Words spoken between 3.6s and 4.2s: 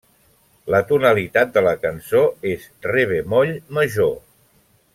major.